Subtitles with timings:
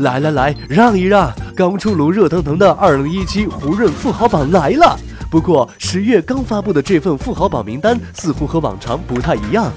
[0.00, 1.32] 来来来，让一让！
[1.54, 4.98] 刚出炉、热腾腾的2017胡润富豪榜来了。
[5.30, 9.70] 不过十月刚发布的这份富豪榜名单似乎和往常不太一样。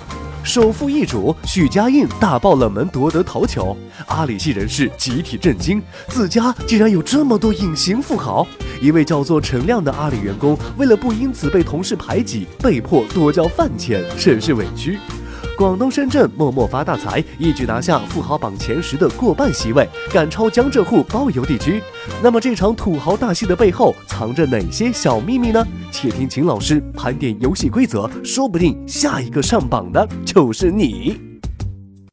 [0.44, 3.78] 首富易主，许家印大爆冷门夺得头球，
[4.08, 8.46] 阿里系人士集体震惊，自家竟然有这么多隐形富豪。
[8.82, 15.00] 一位叫做陈亮的阿里员工，为了不因此被同事排挤，被迫多交饭钱，甚是委屈。
[15.56, 21.80] 广东深圳默默发大财，一举拿下富豪榜前十的过半席位，赶超江浙沪包邮地区。
[22.24, 25.64] 那么这场土豪大戏的背后藏着哪些小秘密呢？
[25.92, 31.20] 且听秦老师盘点游戏规则，说不定下一个上榜的就是你。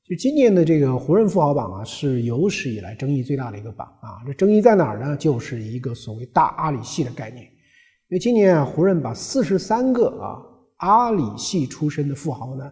[0.06, 4.20] 就今年的这个胡润富豪榜啊，是有史以来争议最大的一个榜啊。
[4.26, 5.16] 这争议在哪儿呢？
[5.16, 7.44] 就是一个所谓大阿里系的概念。
[7.44, 10.36] 因为今年啊，胡润把四十三个啊
[10.76, 12.70] 阿里系出身的富豪呢。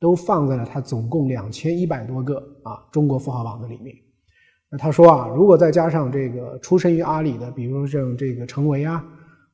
[0.00, 3.94] 都放在了他总共两千一百多个啊中国富豪榜的里面。
[4.70, 9.04] 那他说啊，如果再加上这个出身于阿里的，比如像这个程维啊，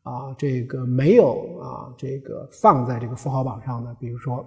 [0.02, 4.47] 啊这个没有啊这个放在这个富豪榜上的，比如说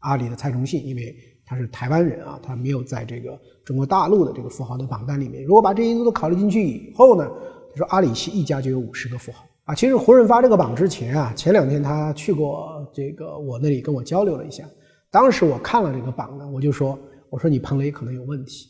[0.00, 1.14] 阿里的蔡崇信，因为
[1.44, 5.44] 他是台湾人啊，他没有在这个中国大陆的这个富豪的榜单里面。
[5.44, 7.30] 如果把这些因素都考虑进去以后呢，
[7.70, 9.74] 他说阿里系一家就有五十个富豪啊。
[9.74, 14.64] 其实胡润发这个榜之前啊，前两天他去过这个我那里跟我交流了一下。
[15.10, 18.68] 当时我看了这个榜呢，我就说：“我说你彭雷可能有问题，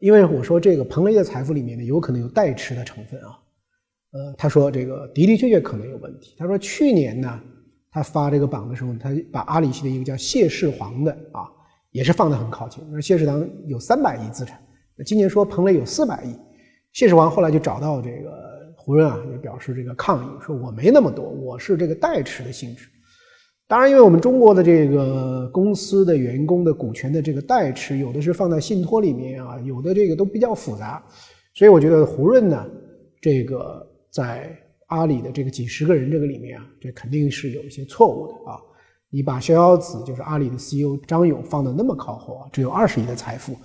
[0.00, 3.38] 因为我说这个彭雷的财富里面呢，有可能有代持的成分啊。”
[4.12, 6.34] 呃，他说这个的的确确可能有问题。
[6.38, 7.40] 他说去年呢，
[7.90, 11.48] 他发这个榜的时候，他把阿里系的一个叫谢世煌的啊，
[11.90, 12.84] 也是放得很靠前。
[12.90, 14.62] 那谢世煌有三百亿资产，
[14.96, 16.34] 那今年说彭雷有四百亿，
[16.92, 22.88] 谢世煌后来就找到这个胡润啊，就表示这个抗议，说我没那么多，我是这个代持的性质。
[23.72, 31.02] 当然，因为我们中国的这个公司的员工的股权的这个代持，有的是放在信托里面啊，有的这个都比较复杂，
[31.54, 32.66] 所以我觉得胡润呢，
[33.18, 34.54] 这个在
[34.88, 38.60] 阿里的这个几十个人这个里面啊，这肯定是有一些错误的啊。
[39.08, 43.56] 你把逍遥子就是阿里的 CEO 张勇放的那么靠后啊，只有二十亿的财富，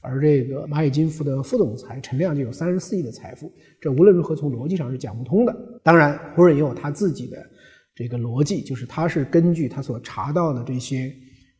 [0.00, 3.48] 而这个蚂蚁金服的副总裁陈亮就有三十四亿的财富，
[3.80, 5.56] 这无论如何从逻辑上是讲不通的。
[5.84, 7.36] 当然，胡润也有他自己的。
[7.94, 11.12] 这个逻辑就是，他是根据他所查到的这些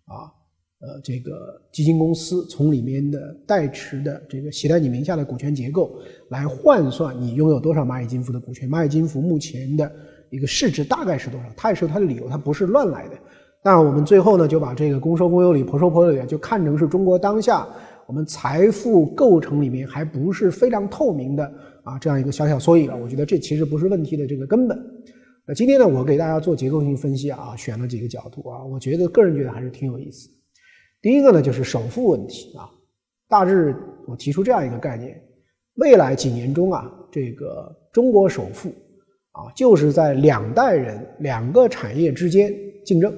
[0.06, 0.32] 啊，
[0.80, 5.94] 呃，这个基金公司从里面的代持的这个携带你名下的股权结构
[6.30, 8.68] 来换算你拥有多少蚂蚁金服的股权。
[8.68, 9.92] 蚂蚁金服目前的
[10.30, 11.46] 一个市值大概是多少？
[11.56, 13.18] 他也是有他的理由，他不是乱来的。
[13.62, 17.68] 但，我们最后呢就把这个公说公有理，婆说婆有理，就看成是中国当下
[18.06, 21.44] 我们财富构成里面还不是非常透明的
[21.84, 22.96] 啊这样一个小小缩影了。
[22.96, 24.76] 我觉得这其实不是问题的这个根本。
[25.44, 30.30] 那今天呢，我给大家做结构性分析啊，选了几个角度啊，我觉得个人觉得还是挺有意思。
[31.00, 32.70] 第一个呢，就是首付问题啊，
[33.28, 33.74] 大致
[34.06, 35.20] 我提出这样一个概念：
[35.74, 38.68] 未来几年中啊，这个中国首富
[39.32, 42.54] 啊，就是在两代人、两个产业之间
[42.84, 43.12] 竞争。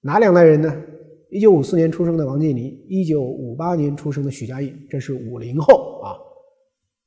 [0.00, 0.82] 哪两代人呢？
[1.30, 6.14] 一九五四年出生的王健林，一九五八年出生的许家印，这是五零后啊。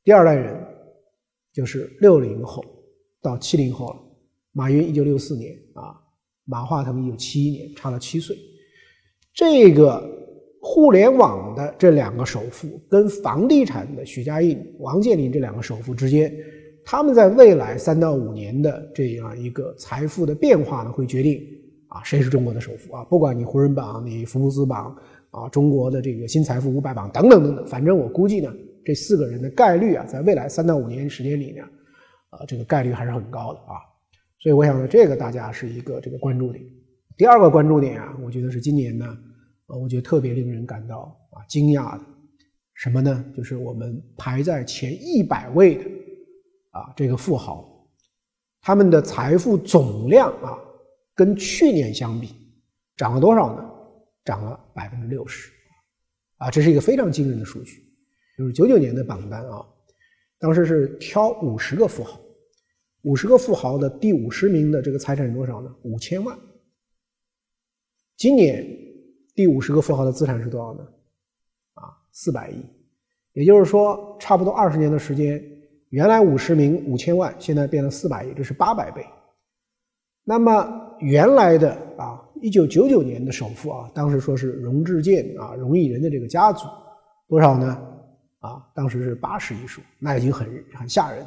[0.03, 0.61] 第二代人
[1.53, 2.61] 就是六零后
[3.21, 4.02] 到七零后了。
[4.53, 5.99] 马云一九六四年啊，
[6.45, 8.37] 马化腾一九七一年，差了七岁。
[9.33, 10.07] 这个
[10.61, 16.31] 互联网的这两个首富跟房地产的许家印、王健林这两个首富之间，
[16.85, 21.41] 他们在未来三到五年的这样一个财富的变化呢，会决定
[21.87, 23.03] 啊谁是中国的首富啊。
[23.05, 24.95] 不管你胡润榜、你福布斯榜
[25.31, 28.53] 啊、中国的这个新财富五百榜等等等等，反正我估计呢，
[28.85, 31.63] 这四个人的概率啊，在未来三到五年时间里呢，
[32.29, 33.81] 啊这个概率还是很高的啊。
[34.43, 36.61] 所以我想呢，这个大家是一个这个关注点。
[37.15, 39.17] 第二个关注点啊，我觉得是今年呢，
[39.67, 42.03] 呃，我觉得特别令人感到啊惊讶的，
[42.73, 43.23] 什么呢？
[43.33, 45.85] 就是我们排在前一百位的
[46.71, 47.87] 啊这个富豪，
[48.59, 50.59] 他们的财富总量啊，
[51.15, 52.35] 跟去年相比
[52.97, 53.69] 涨了多少呢？
[54.25, 55.53] 涨了百分之六十，
[56.35, 57.81] 啊，这是一个非常惊人的数据。
[58.37, 59.65] 就是九九年的榜单啊，
[60.37, 62.19] 当时是挑五十个富豪。
[63.03, 65.73] 五十个富豪的第五十名的这个财产是多少呢？
[65.83, 66.37] 五千万。
[68.15, 68.65] 今年
[69.35, 70.87] 第五十个富豪的资产是多少呢？
[71.73, 72.55] 啊，四百亿。
[73.33, 75.43] 也就是说，差不多二十年的时间，
[75.89, 79.05] 原来五十名五千万，现在变了四百亿，这是八百倍。
[80.23, 86.67] 那么原来的啊，一九九九年的首富啊，当时说是荣智健啊，荣毅仁的这个家族，
[87.27, 87.85] 多少呢？
[88.39, 91.25] 啊，当时是八十亿数，那已经很很吓人。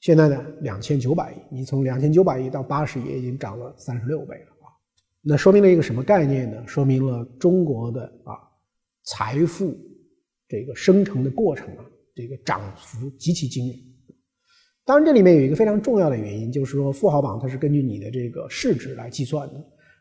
[0.00, 4.70] 现在呢，两千九百亿，你从两千九百亿到八十亿，已经涨了三十六倍了啊！
[5.22, 6.62] 那说明了一个什么概念呢？
[6.66, 8.38] 说明了中国的啊
[9.04, 9.76] 财富
[10.46, 11.84] 这个生成的过程啊，
[12.14, 13.76] 这个涨幅极其惊人。
[14.84, 19.54] 当然，这里面有一个非常重要的原因，就是说富豪榜它是根据你的这个市值来计算的。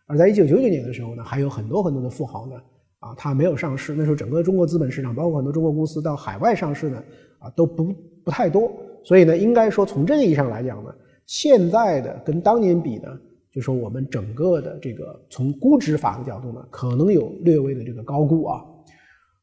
[0.05, 2.55] 而在一九九九年的时候呢，还有很多很多的富豪呢，
[2.99, 3.95] 啊，他没有上市。
[3.95, 7.03] 那时候整个中国资本市场，包括很多中国公司到海外上市呢，
[7.39, 7.91] 啊，都不
[8.23, 8.71] 不太多。
[9.07, 10.94] 所以呢，应该说从这个意义上来讲呢，
[11.25, 13.07] 现在的跟当年比呢，
[13.54, 18.62] 就说我们整个的这个从估值法的角度呢，可能有略微的这个高估啊，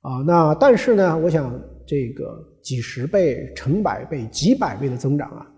[0.03, 5.51] 啊，那但是呢，我想这个几十倍、成百倍、几百倍的增长啊，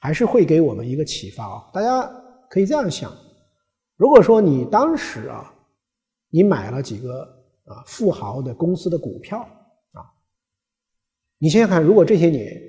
[0.00, 1.62] 还是会给我们一个启发啊。
[1.72, 2.02] 大家
[2.50, 3.12] 可以这样想。
[3.96, 5.54] 如果说你当时啊，
[6.30, 7.20] 你买了几个
[7.66, 9.38] 啊富豪的公司的股票
[9.92, 10.02] 啊，
[11.38, 12.60] 你想想看，如果这些年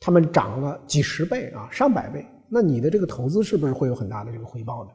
[0.00, 4.90] 他们涨了几十倍啊，上百倍，那你的这个投资是不是会有很大的这个回报呢？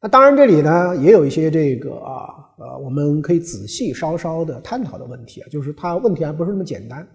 [0.00, 2.28] 那当然，这里呢也有一些这个啊
[2.58, 7.06] 呃，我们可以仔细稍稍的探讨的问题啊，就是它问题还不是那么简单，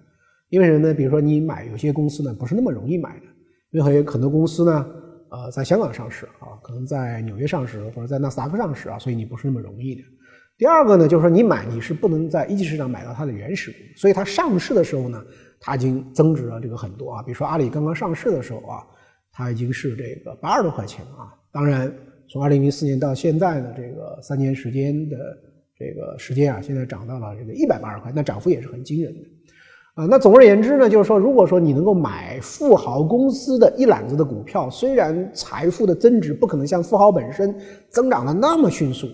[0.50, 0.94] 因为什么呢？
[0.94, 3.26] 比如说你买有些公司呢不是那么容易买的，
[3.72, 4.86] 因为很多公司呢。
[5.30, 10.02] 呃，在香港上市啊，可能在纽约上市或者在纳斯达克上市啊，所以你不是那么容易的。
[10.58, 15.22] 第二个呢，就是说你买你是不能在一级市场买到它的原始股，所以它上市的时候呢，
[15.60, 17.24] 它已经增值了这个很多啊。
[17.24, 18.84] 比如说阿里刚刚上市的时候啊，
[19.32, 21.34] 它已经是这个八十多块钱啊。
[21.52, 21.92] 当然，
[22.30, 25.18] 从二零零四年到现在的这个三年时间的
[25.78, 29.20] 这个时间啊，现在涨到了这个一百八十块，那涨幅也是很惊人的。
[29.96, 37.56] 啊，那总而言之呢，就是说，如果说你能够买富豪公司的一揽子的股票，虽然财富的增值不可能像富豪本身
[37.90, 39.08] 增长的那么迅速，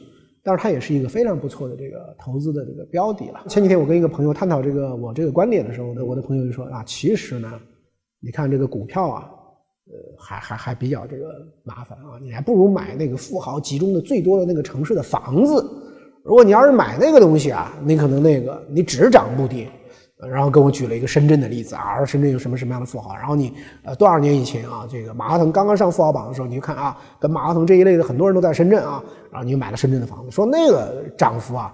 [0.44, 3.44] 但是它也是一个非常不错的这个投资的这个标的了。
[3.48, 7.60] 前几天我跟一个朋友探讨这个我这个观点的时候呢，我的朋友就说啊，其实呢，
[8.20, 9.30] 你看这个股票啊，
[9.88, 15.66] 呃，还还还比较这个麻烦啊，你还不如买那个富豪集中的最多的那个城市的房子。
[16.24, 19.70] 如果你要是买那个东西啊，你可能那个你只涨不跌。
[20.28, 23.16] 然后跟我举了一个深圳的例子啊，深圳有什么什么样的富豪？
[23.16, 23.54] 然后你
[23.84, 31.74] 呃多少年以前啊，这个马化腾刚刚上富豪榜的时候，你就看啊，跟马化腾这一类的很多人都在深圳啊，然后你就买了深圳的房子，说那个涨幅啊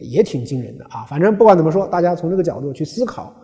[0.00, 1.04] 也挺惊人的啊。
[1.08, 3.34] 反正不管怎么说，大家从这个角度去思考，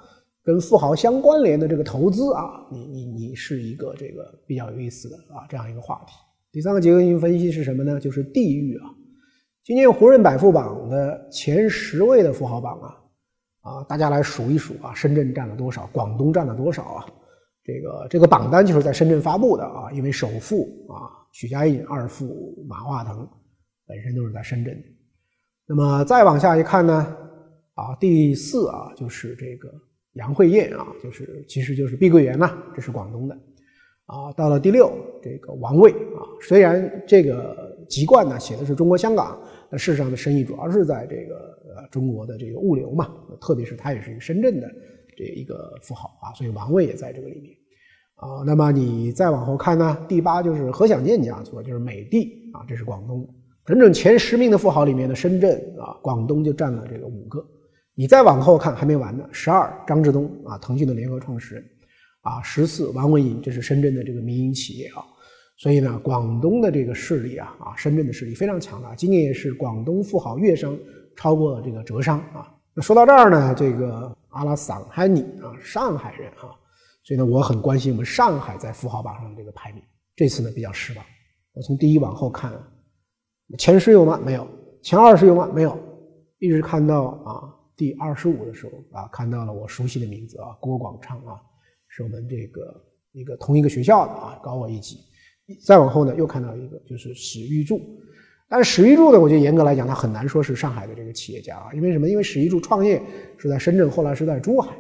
[0.45, 6.15] 跟富豪相关联的这个投资啊，你你你是一个这个比较有意思的啊这样一个话题。
[6.53, 8.01] 第三个结构性分析是什么呢？
[8.01, 8.87] 就是地域啊。
[9.65, 12.97] 今年胡润百富榜的前十位的富豪榜啊。
[13.67, 15.91] 啊，大家来数一数啊，深圳占了多少？
[15.93, 17.07] 广东占了多少啊？
[17.65, 23.29] 这个这个榜单就是在深圳发布的啊，因为首富啊许家印，二富马化腾
[23.89, 24.81] 本身都是在深圳。
[25.67, 26.95] 那么再往下一看呢，
[27.75, 29.69] 啊，第四啊就是这个
[30.13, 33.35] 杨惠燕啊，就是其实就是碧桂园呐，这是广东的。
[34.07, 39.37] 啊，到了第六，这个王卫啊，虽然这个籍贯呢写的是中国香港，
[39.69, 41.56] 但事实上的生意主要是在这个。
[41.91, 44.71] 中国的这个物流嘛，特别是他也是深圳的
[45.17, 47.55] 这一个富豪啊，所以王卫也在这个里面
[48.15, 48.43] 啊。
[48.47, 53.29] 那么你再往后看呢，第八就是何享健家族，就是美的啊，这是广东
[53.65, 57.45] 整整前十名的富豪里面的深圳啊，广东就占了这个五个。
[57.95, 61.65] 你再往后看还没完呢，十二张志东啊，腾讯的联合创始人
[62.21, 65.03] 啊，十四王文银，这是深圳的这个民营企业啊。
[65.59, 70.79] 所以呢，广东的这个势力啊啊，深圳的势力非常强大，今年也是广东富豪跃升。
[71.17, 76.53] 超过这个浙商啊，那说到这儿呢，这个阿拉桑海尼啊，上海人啊，
[77.03, 79.83] 所以呢，我很关心我们上海在富豪榜上的这个排名。
[80.15, 81.05] 这次呢比较失望，
[81.55, 82.53] 我从第一往后看，
[83.59, 84.21] 前十有吗？
[84.25, 84.47] 没有，
[84.83, 85.51] 前二十有吗？
[85.55, 85.79] 没有，
[86.39, 91.41] 一直看到啊第二十五的时候啊，看到了我熟悉的名字啊，郭广昌啊，
[91.89, 94.99] 是我们这个一个同一个学校的啊，高我一级。
[95.65, 97.81] 再往后呢，又看到一个就是史玉柱。
[98.49, 102.09] 但是史玉柱呢，我觉得严格来讲，他很难说是上海的这个企业家啊，因为什么？
[102.09, 103.03] 因为史玉柱创业
[103.37, 104.73] 是在深圳，后来是在珠海。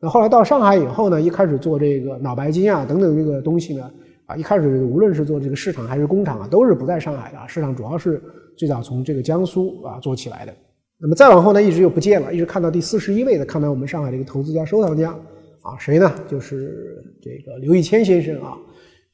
[0.00, 3.90] 那后来到上海以后呢，一开始做这个脑白金啊等等这个东西呢，
[4.26, 8.22] 啊，一开始无论是做这个市场还是工厂啊，都是不在上海的，市场主要是
[8.56, 10.54] 最早从这个江苏啊做起来的。
[11.00, 15.10] 那么再往后呢，一直又不见了，一直看到第四十一位的，看到我们上海的一个投资家、收藏家
[15.62, 16.12] 啊，谁呢？
[16.28, 18.56] 就是这个刘义谦先生啊。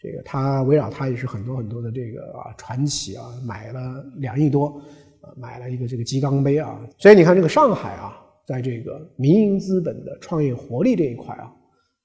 [0.05, 4.67] 这个他围绕他也是很多很多的这个啊传奇啊，买了两亿多，
[5.23, 8.15] 啊买了一个这个鸡缸杯啊，所以你看这个上海啊，
[8.47, 11.51] 在这个民营资本的创业活力这一块啊，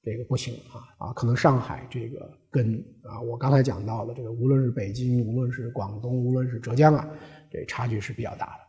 [0.01, 7.05] 这个不行啊啊，可能上海这个跟啊我刚才讲到的这个，无论是北京，无论是广东，无论是浙江啊，
[7.51, 8.68] 这差距是比较大的。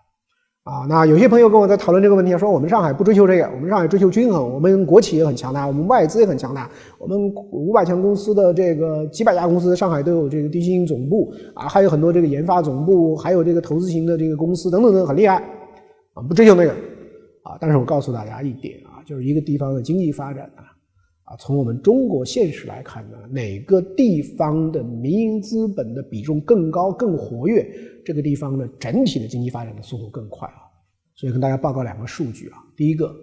[0.70, 7.18] 啊，那有些朋友跟我在讨论这个问题，说我们上海不追求这个，我们上海追求均衡，我们国企也很强大，我们外资也很强大，我们
[7.50, 15.42] 五百强公司的这个几百家公司上海都有这个低薪总部啊，还有很多这个研发总部，还有这个投资型的这个公司等等等，很厉害
[16.14, 16.70] 啊，不追求那个
[17.42, 17.58] 啊。
[17.60, 20.69] 但是我告诉大家一点啊，就是一个地方的经济发展啊，
[21.30, 27.64] 啊，从我们中国现实来看呢，哪个地方的民营资本的比重更高、更活跃，
[28.04, 30.66] 这个地方的整体的经济发展的速度更快啊。
[31.14, 33.14] 所以跟大家报告两个数据啊，第一个，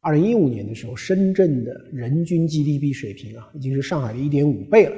[0.00, 4.96] 二零一五年的时候，深圳的人均 GDP 水平啊，已经是上海的一点五倍了。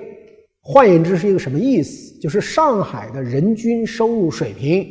[0.60, 2.18] 换言之，是一个什么意思？
[2.18, 4.82] 就是上海的人均收入水平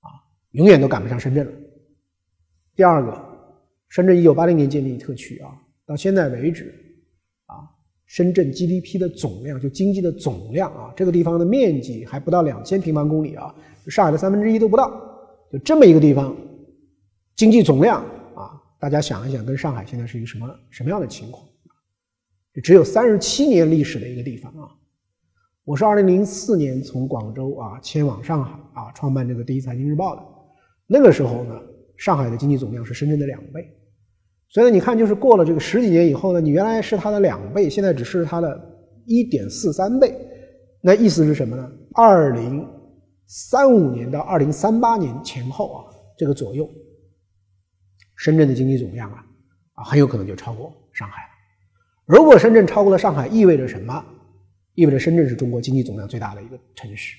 [0.00, 0.08] 啊，
[0.52, 1.52] 永远都赶不上深圳了。
[2.74, 3.22] 第二个，
[3.90, 5.50] 深圳一九八零年建立特区啊，
[5.88, 6.66] 到现在为止，
[7.46, 7.64] 啊，
[8.04, 13.54] 深圳 GDP 的总量就经济的总量啊，这个地方的面积还不到两千平方公里啊，
[13.86, 14.90] 上海的三分之一都不到，
[15.50, 16.36] 就这么一个地方，
[17.36, 18.04] 经济总量
[18.34, 21.42] 啊，大家想一想，跟上海现在是一个什么什么样的情况？
[22.52, 24.68] 就只有三十七年历史的一个地方啊，
[25.64, 30.22] 我是二零零四年从广州啊迁往上海啊，创办这个第一财经日报的，
[30.86, 31.58] 那个时候呢。
[31.96, 33.76] 上海的经济总量是深圳的两倍，
[34.50, 38.58] 所以呢，你看，就是过了这个十几年以后呢，你原来是它的两倍，现在只是它的
[39.04, 40.14] 一点四三倍，
[40.80, 41.70] 那意思是什么呢？
[41.92, 42.66] 二零
[43.26, 45.84] 三五年到二零三八年前后啊，
[46.16, 46.66] 这个左右，
[48.16, 49.22] 深圳的经济总量啊，
[49.74, 51.24] 啊，很有可能就超过上海。
[52.06, 54.02] 如果深圳超过了上海，意味着什么？
[54.74, 57.16] 意味着深圳是中国经济总量最大的一个城市，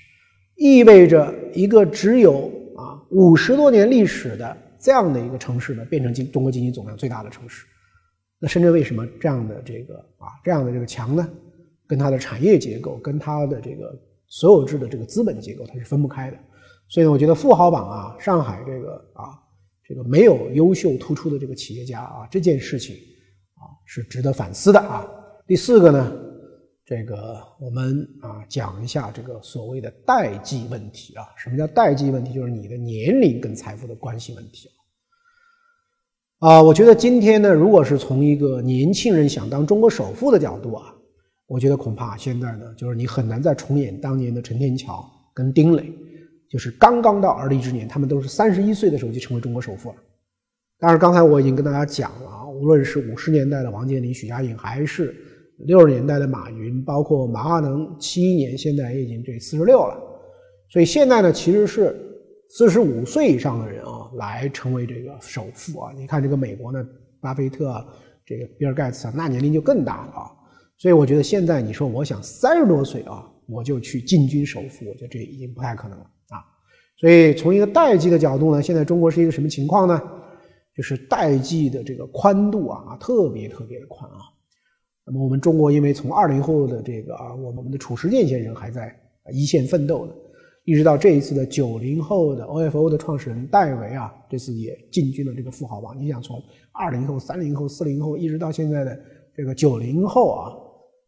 [0.55, 4.57] 意味着一个只有啊五十多年历史的。
[4.79, 7.65] 这样的一个城市呢，变成经中国经济总量最大的城市，
[8.39, 11.29] 那深圳为什么这样的这个啊这样的这个强呢？
[11.86, 13.93] 跟它的产业结构，跟它的这个
[14.27, 16.38] 所有制的这个资本结构，它是分不开的。
[16.88, 19.38] 所以呢，我觉得富豪榜啊，上海这个啊
[19.83, 22.95] 这个没有优秀突出的这个企业家啊，这件事情
[23.55, 25.05] 啊是值得反思的啊。
[25.45, 26.28] 第四个呢？
[26.89, 32.34] 这个我们啊讲一下这个所谓的代际问题啊，什么叫代际问题？
[32.34, 34.67] 就是你的年龄跟财富的关系问题
[36.39, 36.60] 啊。
[36.63, 40.91] 我觉得今天呢，如果是从一个年轻人想当中国首富的角度啊，
[41.46, 45.93] 我觉得恐怕现在呢，就是你很难再重演当年的陈天桥跟丁磊，
[46.50, 49.96] 就是刚刚到而立之年，他们都是三十一岁的时候就成为中国首富了。
[50.79, 55.15] 但是刚才我已经跟大家讲了啊，无论是五十年代的王健林、许家印，还是
[55.65, 59.97] 六十年代的马云，包括马化腾，七一年现在也已经这四十六了，
[60.69, 61.95] 所以现在呢，其实是
[62.49, 65.93] 四十五岁以上的人啊，来成为这个首富啊。
[65.97, 66.83] 你看这个美国呢，
[67.21, 67.85] 巴菲特、
[68.25, 70.31] 这个比尔盖茨啊，那年龄就更大了啊。
[70.77, 76.39] 所以我觉得现在你说我想三十多岁啊，我就去进军首富，我觉得这已经不太可能了啊。
[76.97, 80.01] 所以从一个代际的角度呢，现在中国是一个什么情况呢？
[80.73, 84.19] 就是代际的这个宽度啊，特别特别的宽啊。
[85.11, 88.95] 那么我们中国因为从二零后的这个啊，我们的褚时健先生还在
[89.31, 90.13] 一线奋斗呢，
[90.65, 95.99] 一直到这一次的九零后的 OFO 的创始人戴维啊，这次也进军了这个富豪榜。
[95.99, 96.39] 你想从
[96.71, 98.99] 二零后、三零后、四零后，一直到现在的
[99.35, 100.53] 这个九零后啊，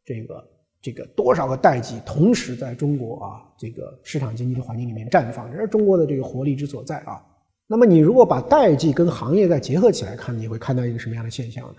[0.04, 0.44] 这个
[0.82, 7.24] 这个多少个代际同时在中国啊这个市场经济的环境里面绽放，这是中国的这个活力之所在啊。
[7.68, 11.76] 那么你如果把代际跟行业再结合起来看，你会看到一个什么样的现象呢？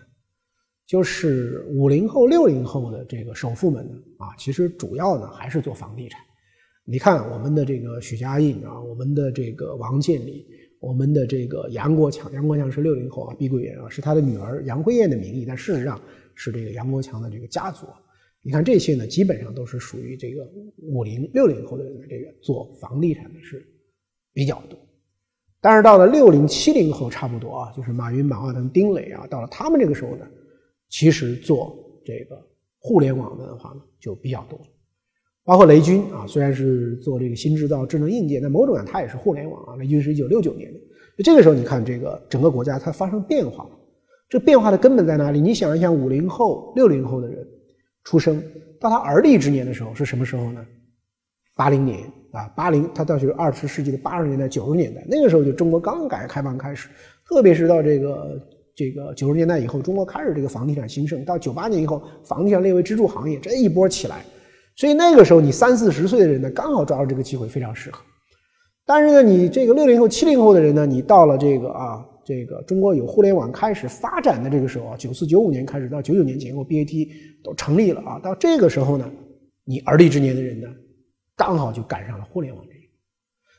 [0.92, 6.20] 就是五零后、六零后的这个首富们呢，啊，其实主要呢还是做房地产。
[6.84, 10.44] 你看我们的这个许家印啊，我们的这个王健林，
[10.80, 15.98] 我们的这个杨国强，杨国强是六零后啊，碧桂园啊，是他的女儿杨辉燕的名义，但事实上
[16.34, 17.86] 是这个杨国强的这个家族。
[18.42, 20.46] 你看这些呢，基本上都是属于这个
[20.76, 23.66] 五零、六零后的人的这个做房地产的是
[24.34, 24.78] 比较多。
[25.58, 30.26] 但是到了六零、七零后，差不多啊，就是马云、马化腾、丁磊啊，到了他们这个时候呢。
[30.92, 32.38] 其实做这个
[32.78, 34.60] 互联网的话呢，就比较多，
[35.42, 39.76] 包括雷军啊，虽然是做这个新制造、智能硬件，但某种上他也是互联网啊。
[39.76, 40.78] 雷军是一九六九年的，
[41.24, 43.70] 这个时候你看这个整个国家它发生变化了，
[44.28, 45.40] 这变化的根本在哪里？
[45.40, 47.42] 你想一想，五零后、六零后的人
[48.04, 48.42] 出生
[48.78, 50.62] 到他而立之年的时候是什么时候呢？
[51.56, 52.00] 八零年
[52.32, 56.90] 啊，八零他到就是二十世纪的八十年代、九十年代，那个时候就中国刚改革开放开始，
[57.26, 58.38] 特别是到这个。
[58.82, 64.24] 这个九十年代以后，中国开始这个房地产兴盛，到九八年以后，房地产列为支柱行业，这一波起来，
[64.74, 68.02] 所以那个时候你三四十岁的人呢，刚好抓住这个机会，非常适合。
[68.84, 77.08] 但是呢，你这个六零后、七零后的人呢，你到了这个啊，这个中国有互联网开始发展的这个时候啊，九四九五年开始到九九年前后，BAT
[77.44, 79.08] 都成立了啊，到这个时候呢，
[79.64, 80.66] 你而立之年的人呢，
[81.36, 82.82] 刚好就赶上了互联网这一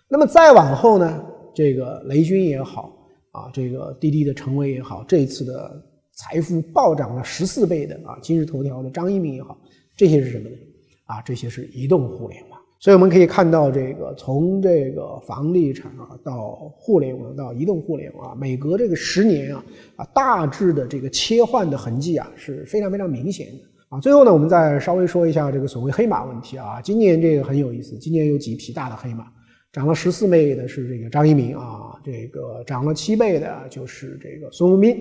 [0.10, 1.24] 那么再往后呢，
[1.56, 3.00] 这个雷军也好。
[3.34, 9.58] 啊，这个滴滴的成为也好，这次的财富暴涨了十四倍的啊，今日头条的张一鸣也好，
[9.98, 10.56] 这些是什么呢？
[11.06, 12.60] 啊，这些是移动互联网。
[12.80, 24.00] 所以我们可以看到，这个从这个房地产啊到互联网到移动互联网啊，每隔这个十年啊啊大致的这个切换的痕迹啊是非常非常明显的啊。
[24.00, 26.82] 最后呢，我们再稍微说一下这个所谓黑马问题啊。
[26.82, 29.26] 今年这个很有意思，今年有几匹大的黑马，
[29.74, 34.96] 涨了十四倍的是这个张一鸣啊，这个涨了七倍的就是这个孙宏斌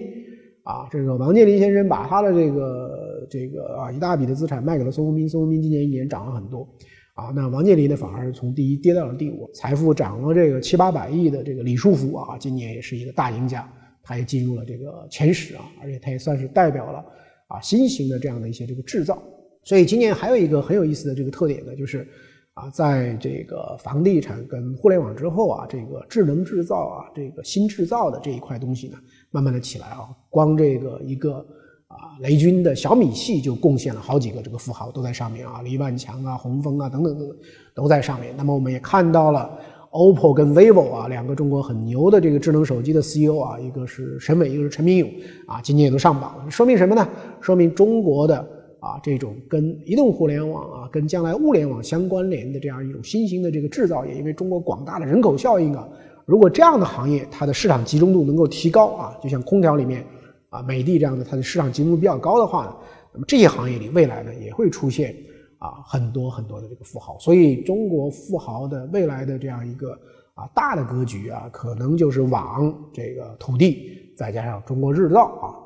[0.62, 0.88] 啊。
[0.91, 6.67] 这个王健林先生把他的这个这个啊一大笔的资产卖给了孙宏斌，孙宏斌今年一年涨了很多。
[7.12, 13.71] 啊，那王健林呢，反而是从第一跌到了第五，财富涨了这个七八百亿的这个李书福啊，今年也是一个大赢家，
[14.02, 17.05] 他也进入了这个前十啊，而且他也算是代表了
[17.49, 19.23] 啊新型的这样的一些这个制造。
[19.64, 22.09] 所以今年还有一个很有意思的这个特点呢，就是
[22.55, 28.99] 啊，在这个房地产跟互联网之后啊，这个智能制造啊，这个新制造的这一块东西呢，
[29.31, 31.45] 慢慢的起来啊，光这个一个。
[31.93, 37.37] 啊，雷军的小米系就贡献了好几个这个富豪都在上面啊，李万强啊、洪峰啊等等等等
[37.75, 38.35] 都在上面。
[38.35, 39.59] 那么我们也看到了
[39.91, 45.11] OPPO 跟 vivo 啊两个中国很牛的这个智能手机的 CEO 啊，一个是沈伟，一个是陈明勇
[45.47, 46.51] 啊，今年也都上榜了。
[46.51, 47.07] 说明什么呢？
[47.43, 48.43] 说明中国的
[48.83, 55.89] 啊这种跟移动互联网啊、跟将来物联网相关联的这样一种新型的这个制造业，因为中国广大的人口效应啊，
[56.27, 60.05] 如果这样的行业它的市场集中度能够提高啊，就像空调里面。
[60.53, 62.77] 啊，美的这样的，它的市场集中度比较高的话呢，
[63.15, 65.17] 那么这些行业里未来呢也会出现
[65.57, 69.93] 啊很多很多的这个富豪，所以中国富豪的未来的这样一个
[70.35, 75.57] 啊大的格局啊，可能就是往这个土地再加上中国制造啊，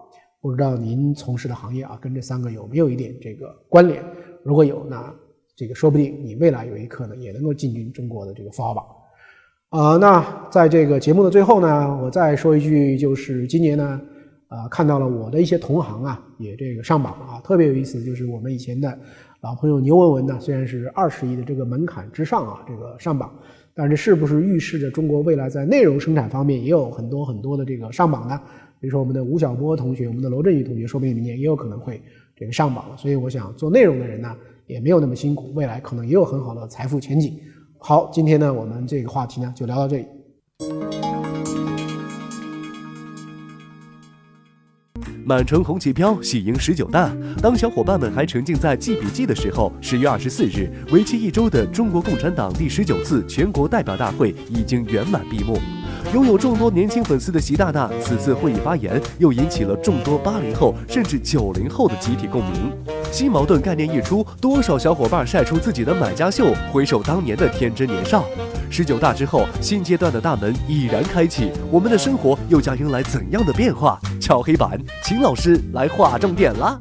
[0.47, 4.03] 不知道您从事的行业啊跟这三个有没有一点这个关联？
[4.43, 5.13] 如果有，那
[5.55, 8.85] 这个说不定你未来有一刻呢也能够进军中国的这个富豪榜。
[9.71, 14.01] 啊，那在这个节目的最后呢，我再说一句，就是今年呢。
[14.49, 18.01] 啊，看到了我的一些同行啊，也这个上榜啊，特别有意思。
[18.05, 18.97] 就是我们以前的
[19.41, 23.35] 老朋友牛文文呢，虽然是二十亿的这个门槛之上啊，这个上榜，
[23.75, 28.41] 但是是不是预示着中国未来在内容生产方面也有很多很多的这个上榜呢？
[28.81, 32.03] 比如说我们的吴晓波同学，我们的罗振宇同学，说不定明年也有可能会
[32.37, 32.97] 这个上榜了。
[32.97, 34.35] 所以我想做内容的人呢，
[34.67, 37.39] 也没有那么辛苦，未来可能也有很好的财富前景。
[37.79, 40.07] 好，今天呢，我们这个话题呢，就聊到这里。
[45.25, 47.13] 满城红旗飘，喜迎十九大。
[47.43, 55.59] 当小伙伴们还沉浸在记笔记的时候，十月二十四日，为期一周的中国共产党第十九次全国代表大会已经圆满闭幕。
[56.15, 62.73] 拥有众多年轻粉丝的习大大此次会议发言，又引起了众多八零后甚至九零后的集体共鸣。
[63.11, 68.25] 新矛盾概念一出，多少小伙伴晒出自己的买家秀，回首当年的天真年少。
[68.71, 74.01] 十九大之后，新阶段的大门已然开启，我们的生活又将迎来怎样的变化？
[74.21, 76.81] 敲黑板，秦老师来划重点啦！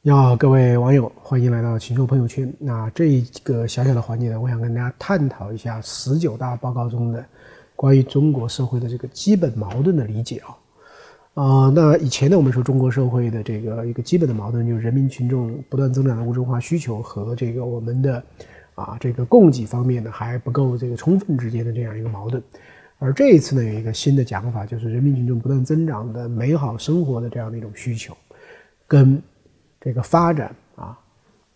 [0.00, 2.52] 你好，各位网友，欢迎来到秦秀朋友圈。
[2.58, 7.24] 那这一个小小的环节呢，我想跟大家探讨一下十九大报告中的
[7.78, 10.50] 关于中国社会的这个基本矛盾的理解啊。
[11.34, 18.20] 啊，那以前呢，我们说中国社会的这个一个基本的矛盾，就是人民群众不断增长的物质化需求和这个我们的。
[18.74, 22.40] 啊，这个供给方面呢还不够这个充分之间的这样一个矛盾，
[23.00, 28.16] 而这一次呢有一个新的讲法，就是人民群众不断增长的美好生活的这样的一种需求，
[28.86, 29.20] 跟
[29.80, 30.96] 这个发展啊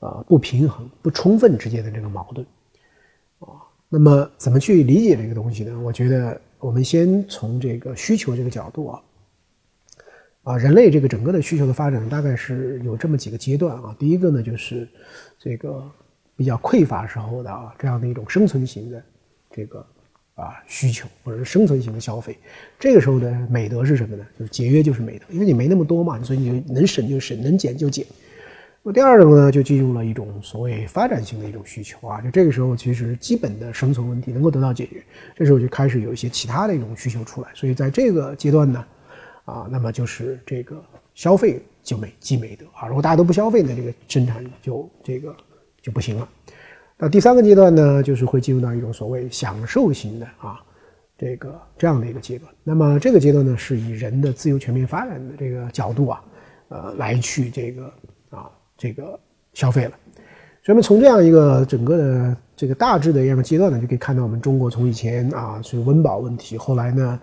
[0.00, 2.44] 啊不平衡不充分之间的这个矛盾，
[3.92, 5.78] 那么怎么去理解这个东西呢？
[5.80, 9.02] 我觉得我们先从这个需求这个角度啊
[10.44, 14.88] 啊，人类这个整个的需求的发展大概是有这么几个阶段啊，第一个呢就是
[15.38, 15.88] 这个。
[16.34, 19.04] 比较匮乏时候的啊，这样的一种生存型的
[19.54, 19.86] 这个
[20.34, 22.36] 啊需求，或者是生存型的消费，
[22.80, 24.26] 这个时候的美德是什么呢？
[24.36, 28.04] 就是节约就是美德，因为你没那么多嘛，所以你就能省就省，能减就减。
[28.82, 35.02] 那么第二种呢，就进入了一种所谓发展性的一种需求啊，就这个时候其实基本的生存问题能够得到解决，
[35.36, 37.48] 这时候就开始有一些其他的一种需求出来。
[37.54, 38.84] 所以在这个阶段呢，
[39.44, 40.82] 啊，那么就是这个
[41.14, 45.34] 消费就美即美德啊，如果大家都不消费呢，这个生产就这个。
[45.84, 46.28] 就不行了。
[46.96, 50.60] 那第三个阶段呢，就是会进入到一种所谓享受型的啊，
[51.18, 52.48] 这个这样的一个阶段。
[52.62, 56.22] 那么这个阶段呢，是以人的自由全面发展的这个角度啊，
[56.68, 57.92] 呃，来去这个
[58.82, 59.18] 这个
[59.54, 59.92] 消费了。
[60.64, 67.20] 所以，我们从这样一个整个的这个大致的一样的阶段呢，就可以看到我们中国从以前啊是温饱问题，后来呢，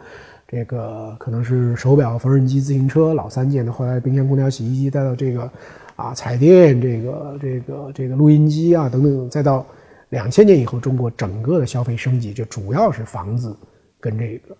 [0.48, 5.52] 这个可能是手表、缝纫机、自行车老三件的，后来冰箱、空调、洗衣机，再到这个。
[6.00, 9.66] 啊，彩电这个、这个、这个录音机啊，等等，再到
[10.08, 13.54] 两千年以后，中国整个的消费升级就主要是房子
[14.00, 14.56] 跟这个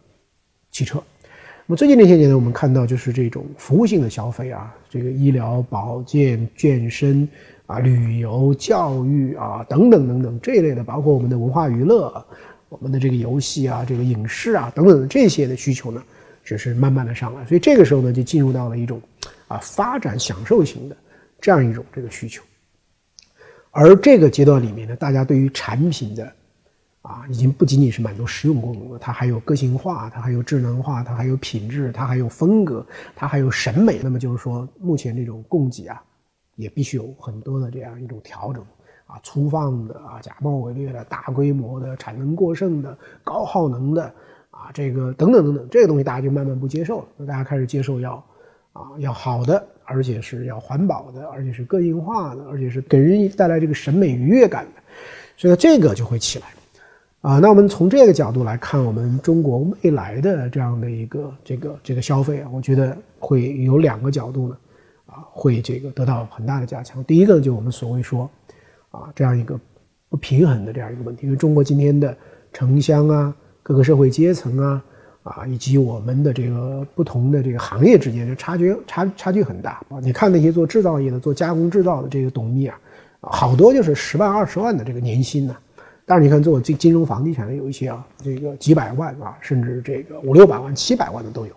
[0.70, 1.02] 汽车。
[1.70, 7.30] 那么最近这些年呢，我们看到就是这种服务性的消费啊，这个医疗保健、健身
[7.68, 12.26] 啊旅游、教育啊等等等等这一类的，包括我们的文化娱乐、
[12.70, 16.02] 我们的这个游戏啊、这个影视啊等等这些的需求呢，
[16.44, 19.00] 只是慢慢的上来，所以这个时候呢，就进入到了一种
[19.48, 20.98] 啊发展享受型的
[21.40, 22.42] 这样一种这个需求。
[23.70, 26.34] 而这个阶段里面呢，大家对于产品的
[27.10, 34.00] 啊，已经不仅仅是满足实用功能了，它还有个性化，它还有智能化，它还有品质，它还有风格，它还有审美。
[34.04, 36.00] 那么就是说，目前这种供给啊，
[36.56, 38.64] 也必须有很多的这样一种调整
[39.08, 44.04] 啊，粗放的啊，假冒伪劣的，大规模的，产能过剩的，高耗能的
[44.52, 48.24] 啊，这个等等等等，这个东西大家就慢慢不接受了，那大家开始接受要
[48.74, 49.68] 啊要好的。
[49.92, 54.82] 而且是要环保的，而且是个性化的，而且是给人带来这个审美愉悦感的，
[55.36, 56.46] 所以这个就会起来
[57.22, 57.40] 啊。
[57.40, 64.58] 那我们从这个角度来看，我们中国未来的这样的一个这个这个消费啊，我觉得会有两个角度呢，
[65.06, 67.04] 啊，会这个得到很大的加强。
[67.04, 68.30] 第一个呢，就我们所谓说
[68.92, 69.60] 啊，这样一个
[70.10, 72.16] 不平衡的这样一个问题，因为中国今天的
[72.54, 74.84] 城乡啊，各个社会阶层啊。
[75.22, 80.00] 啊，以及我们的这个不同的这个行业之间的差距差差距很大啊！
[80.02, 82.80] 你看那些做制造业的、做加工制造的这个董秘啊，
[83.20, 85.56] 好多就是十万、二十万的这个年薪呢。
[86.10, 91.52] 但是你看做金金融房地产的有一些啊，这个几百万啊，甚至这个五六百万、七百万的都有。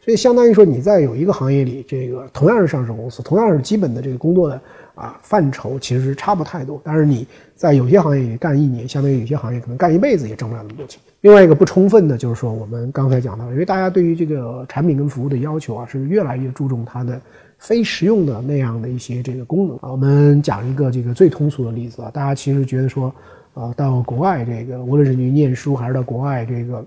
[0.00, 4.58] 所以相当于说你在有一个行业里，这个同样是上市公司，同样是基本的这个工作的
[4.94, 6.80] 啊范畴，其实是差不太多。
[6.82, 10.98] 但是你在有些行业里干一年，相当于有些行业可能干一辈子也挣不了那么多钱。
[11.20, 17.20] 另外一个不充分的，就是说我们刚才讲到，因为大家对于这个产品跟服务的要求啊，是越来越注重它的
[17.58, 19.92] 非实用的那样的一些这个功能啊。
[19.92, 23.14] 我们讲一个这个最通俗的例子啊，大家其实觉得说，
[23.58, 26.86] 啊，到国外这个，无论是你念书还是到国外这个，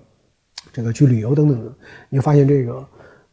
[0.72, 1.70] 这个去旅游等等的，
[2.08, 2.76] 你就发现这个，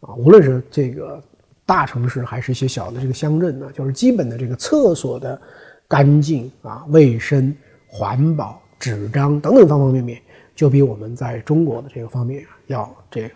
[0.02, 1.24] 啊，无论是这个
[1.66, 5.40] 大城市还是一些小的这个乡镇呢，就是基本的这个厕所的
[5.88, 7.56] 干净啊、卫生、
[7.88, 10.22] 环保、纸张等等方方面面。
[10.54, 13.30] 就比我们在中国的这个方面要这个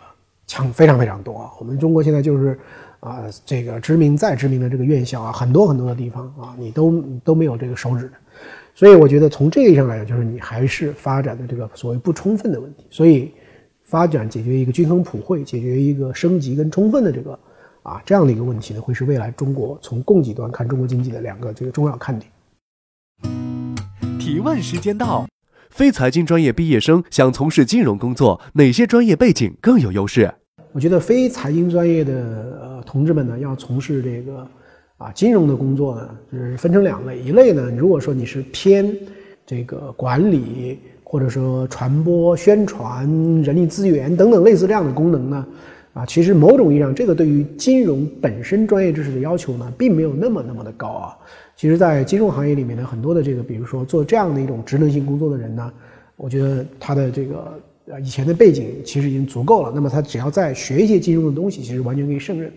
[0.45, 1.51] 强非常非常多啊。
[1.57, 2.59] 我们中国现在就是
[2.99, 8.13] 啊，这个知名再知名的这个院校啊，很多很多的地方啊，你都都没有这个手指的。
[8.75, 12.85] 所以我觉得从这个意义上来讲，就是你还是发展的这个所谓不充分的问题。
[12.89, 13.31] 所以
[13.83, 17.37] 发展解决一个均衡普惠，解决一个升级跟充分的这个
[17.83, 22.31] 啊这样的一个问题呢，会是未来中国从供给端看中国经济的两个这个重要看点。
[24.19, 25.25] 提问时间到。
[25.69, 30.31] 非财经专业毕业生想从事金融工作，哪些专业背景更有优势？
[30.71, 32.13] 我觉得非财经专业的
[32.61, 34.47] 呃同志们呢，要从事这个
[35.03, 37.19] 啊金融的工作呢，就是分成两类。
[37.19, 38.95] 一类呢，如果说你是偏
[39.45, 43.05] 这个管理，或者说传播、宣传、
[43.43, 45.45] 人力资源等等类似这样的功能呢，
[45.93, 51.17] 啊，其实某种意义上，这个对于金融本身专业知识的要求呢，并没有那么那么的高啊。
[51.55, 55.71] 其实，在金融行业里面呢，很多的这个，比如说做这样的一种职能性工作的人呢，
[56.15, 59.71] 我觉得他的这个呃以前的背景其实已经足够了。
[59.75, 62.51] 那么他只要再学一些金融的东西，其实完全可以胜任。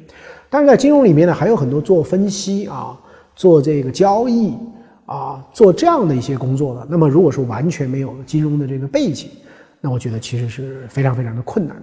[0.49, 2.99] 但是在金融里面呢，还有很多做分析啊、
[3.35, 4.55] 做这个交易
[5.07, 6.87] 啊、做这样的一些工作的。
[6.91, 9.31] 那么如果说完全没有金融的这个背景，
[9.81, 11.83] 那我觉得其实是非常非常的困难的。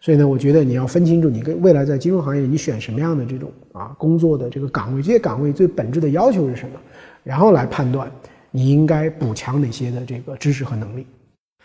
[0.00, 6.78] 所以呢，我觉得你要分清楚，你跟未来在金融行业，你选什么样的这种啊工作的这个岗位，这些岗位最本质的要求是什么，
[7.24, 8.10] 然后来判断
[8.50, 11.06] 你应该补强哪些的这个知识和能力。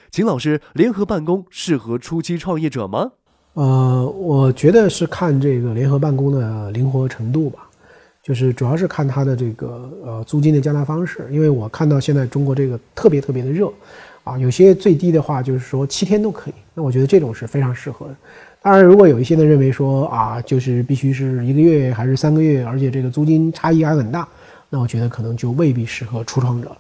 [0.10, 3.12] 秦老师，联合办公适合初期创业者吗？
[3.54, 7.68] 呃，我觉得是看这个联合办公的灵活程度吧，
[8.24, 13.72] 就是主要是看它的这个呃租金的交纳方式，因为我看到现在中国这个特别特别的热。
[14.24, 18.16] 啊，有些最低的话就是说七天都可以，那我觉得这种是非常适合的。
[18.62, 24.26] 当然，如果有一些人认为说啊，就是必须是一个月还是三个月，而且这个租金差异还很大，
[24.70, 26.78] 那我觉得可能就未必适合初创者了。